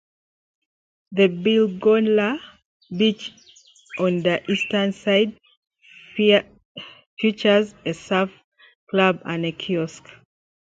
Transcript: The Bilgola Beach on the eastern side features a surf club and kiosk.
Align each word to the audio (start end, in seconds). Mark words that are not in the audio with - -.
The 1.11 1.27
Bilgola 1.27 2.39
Beach 2.89 3.33
on 3.99 4.23
the 4.23 4.41
eastern 4.51 4.93
side 4.93 5.37
features 6.17 7.75
a 7.85 7.93
surf 7.93 8.31
club 8.89 9.21
and 9.25 9.55
kiosk. 9.59 10.07